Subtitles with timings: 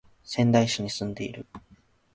[0.23, 1.45] 仙台市に住んでいる